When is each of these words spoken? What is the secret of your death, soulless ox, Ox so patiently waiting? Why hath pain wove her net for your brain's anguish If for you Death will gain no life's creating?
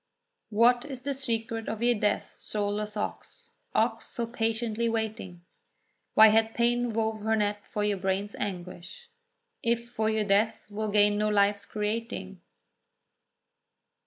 What 0.49 0.83
is 0.83 1.03
the 1.03 1.13
secret 1.13 1.69
of 1.69 1.83
your 1.83 1.93
death, 1.93 2.37
soulless 2.39 2.97
ox, 2.97 3.51
Ox 3.75 4.07
so 4.07 4.25
patiently 4.25 4.89
waiting? 4.89 5.43
Why 6.15 6.29
hath 6.29 6.55
pain 6.55 6.91
wove 6.91 7.19
her 7.21 7.35
net 7.35 7.59
for 7.71 7.83
your 7.83 7.97
brain's 7.99 8.33
anguish 8.39 9.09
If 9.61 9.91
for 9.91 10.09
you 10.09 10.23
Death 10.23 10.65
will 10.71 10.89
gain 10.89 11.19
no 11.19 11.29
life's 11.29 11.67
creating? 11.67 12.41